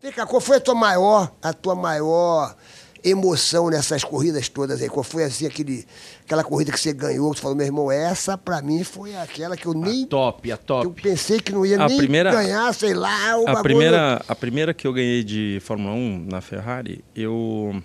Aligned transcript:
Vem 0.00 0.12
cá, 0.12 0.24
qual 0.24 0.40
foi 0.40 0.58
a 0.58 0.60
tua 0.60 0.76
maior, 0.76 1.32
a 1.42 1.52
tua 1.52 1.74
maior 1.74 2.54
emoção 3.02 3.68
nessas 3.68 4.04
corridas 4.04 4.48
todas 4.48 4.80
aí? 4.80 4.88
Qual 4.88 5.02
foi 5.02 5.24
assim 5.24 5.44
aquele, 5.44 5.84
aquela 6.24 6.44
corrida 6.44 6.70
que 6.70 6.78
você 6.78 6.92
ganhou? 6.92 7.34
Você 7.34 7.40
falou, 7.40 7.56
meu 7.56 7.66
irmão, 7.66 7.90
essa 7.90 8.38
pra 8.38 8.62
mim 8.62 8.84
foi 8.84 9.16
aquela 9.16 9.56
que 9.56 9.66
eu 9.66 9.74
nem. 9.74 10.04
A 10.04 10.06
top, 10.06 10.52
a 10.52 10.56
top. 10.56 10.86
Eu 10.86 10.92
pensei 10.92 11.40
que 11.40 11.50
não 11.50 11.66
ia 11.66 11.82
A 11.82 11.88
nem 11.88 11.96
primeira- 11.98 12.30
ganhar, 12.30 12.72
sei 12.74 12.94
lá, 12.94 13.36
o 13.38 13.42
A 13.42 13.46
bagulho. 13.46 13.62
primeira, 13.64 14.22
a 14.28 14.34
primeira 14.36 14.72
que 14.72 14.86
eu 14.86 14.92
ganhei 14.92 15.24
de 15.24 15.58
Fórmula 15.64 15.92
1 15.92 16.26
na 16.30 16.40
Ferrari, 16.40 17.04
eu 17.16 17.82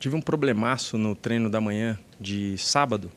tive 0.00 0.16
um 0.16 0.20
problemaço 0.22 0.96
no 0.96 1.14
treino 1.14 1.50
da 1.50 1.60
manhã 1.60 1.98
de 2.18 2.56
sábado 2.56 3.10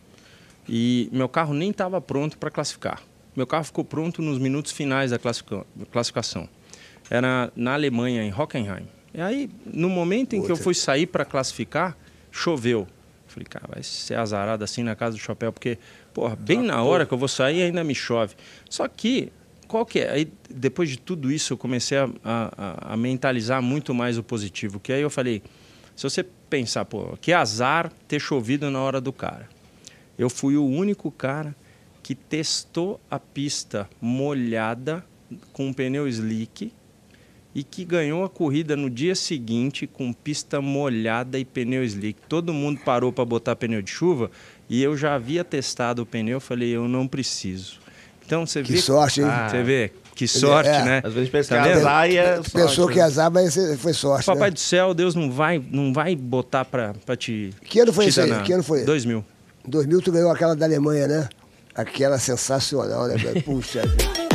e 0.67 1.07
meu 1.13 1.29
carro 1.29 1.53
nem 1.53 1.69
estava 1.71 2.01
pronto 2.01 2.37
para 2.37 2.51
classificar. 2.51 3.01
Meu 3.33 3.47
carro 3.47 3.63
ficou 3.63 3.85
pronto 3.85 4.21
nos 4.21 4.37
minutos 4.37 4.73
finais 4.73 5.11
da 5.11 5.17
classifica- 5.17 5.65
classificação. 5.93 6.49
Era 7.11 7.51
na 7.55 7.73
Alemanha, 7.73 8.23
em 8.23 8.31
Hockenheim. 8.33 8.87
E 9.13 9.19
aí, 9.21 9.49
no 9.65 9.89
momento 9.89 10.33
em 10.35 10.41
que 10.41 10.51
eu 10.51 10.55
fui 10.63 10.73
sair 10.73 11.05
para 11.05 11.25
classificar, 11.25 11.97
choveu. 12.31 12.87
Falei, 13.27 13.45
cara, 13.45 13.65
vai 13.71 13.83
ser 13.83 14.15
azarado 14.15 14.63
assim 14.63 14.81
na 14.83 14.95
casa 14.95 15.17
do 15.17 15.21
chapéu, 15.21 15.51
porque, 15.51 15.77
porra, 16.13 16.35
bem 16.35 16.61
na 16.61 16.81
hora 16.81 17.05
que 17.05 17.13
eu 17.13 17.17
vou 17.17 17.27
sair 17.27 17.61
ainda 17.63 17.83
me 17.83 17.93
chove. 17.93 18.35
Só 18.69 18.87
que, 18.87 19.29
qual 19.67 19.85
que 19.85 19.99
é? 19.99 20.09
Aí, 20.11 20.31
depois 20.49 20.89
de 20.89 20.97
tudo 20.97 21.29
isso, 21.31 21.51
eu 21.53 21.57
comecei 21.57 21.97
a, 21.97 22.09
a- 22.23 22.93
a 22.93 22.97
mentalizar 22.97 23.61
muito 23.61 23.93
mais 23.93 24.17
o 24.17 24.23
positivo. 24.23 24.79
Que 24.79 24.93
aí 24.93 25.01
eu 25.01 25.09
falei, 25.09 25.43
se 25.95 26.03
você 26.03 26.23
pensar, 26.49 26.85
pô, 26.85 27.17
que 27.19 27.33
azar 27.33 27.91
ter 28.07 28.19
chovido 28.19 28.71
na 28.71 28.79
hora 28.81 29.01
do 29.01 29.11
cara. 29.11 29.49
Eu 30.17 30.29
fui 30.29 30.55
o 30.55 30.65
único 30.65 31.11
cara 31.11 31.53
que 32.03 32.15
testou 32.15 32.99
a 33.09 33.19
pista 33.19 33.89
molhada 34.01 35.05
com 35.53 35.67
um 35.67 35.73
pneu 35.73 36.07
slick 36.07 36.71
e 37.53 37.63
que 37.63 37.83
ganhou 37.83 38.23
a 38.23 38.29
corrida 38.29 38.75
no 38.75 38.89
dia 38.89 39.13
seguinte 39.15 39.85
com 39.85 40.13
pista 40.13 40.61
molhada 40.61 41.37
e 41.37 41.43
pneu 41.45 41.83
slick. 41.83 42.19
Todo 42.29 42.53
mundo 42.53 42.79
parou 42.85 43.11
para 43.11 43.25
botar 43.25 43.55
pneu 43.55 43.81
de 43.81 43.91
chuva 43.91 44.31
e 44.69 44.81
eu 44.81 44.95
já 44.95 45.15
havia 45.15 45.43
testado 45.43 46.01
o 46.01 46.05
pneu, 46.05 46.39
falei, 46.39 46.69
eu 46.69 46.87
não 46.87 47.07
preciso. 47.07 47.79
Então 48.25 48.45
você 48.45 48.63
Que 48.63 48.71
vê, 48.73 48.77
sorte, 48.81 49.21
hein? 49.21 49.27
Você 49.49 49.63
vê 49.63 49.91
que 50.15 50.27
sorte, 50.27 50.69
É. 50.69 50.85
né? 50.85 51.01
Às 51.03 51.13
vezes 51.13 51.29
pensa 51.29 51.55
Tá 51.55 51.63
que 51.63 51.69
azar 51.69 52.09
e 52.09 52.17
é 52.17 52.35
Pensou 52.37 52.69
sorte, 52.69 52.93
que 52.93 52.99
né? 52.99 53.05
azar, 53.05 53.31
mas 53.31 53.57
foi 53.79 53.93
sorte. 53.93 54.25
Papai 54.25 54.49
né? 54.49 54.53
do 54.53 54.59
céu, 54.59 54.93
Deus 54.93 55.15
não 55.15 55.29
vai, 55.31 55.61
não 55.71 55.91
vai 55.91 56.15
botar 56.15 56.63
pra, 56.63 56.93
pra 57.05 57.15
te. 57.17 57.49
Que 57.65 57.79
ano 57.81 57.91
foi 57.91 58.05
isso 58.05 58.21
aí? 58.21 58.31
Que 58.43 58.53
ano 58.53 58.63
foi? 58.63 58.83
2000. 58.85 59.25
Em 59.67 59.69
2000 59.69 60.01
tu 60.01 60.11
ganhou 60.11 60.31
aquela 60.31 60.55
da 60.55 60.65
Alemanha, 60.65 61.07
né? 61.07 61.27
Aquela 61.75 62.17
sensacional, 62.17 63.07
né? 63.07 63.15
Puxa. 63.43 63.81